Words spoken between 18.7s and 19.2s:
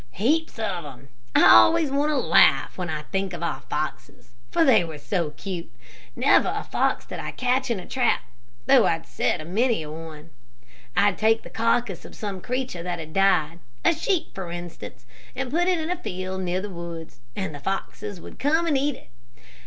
eat it.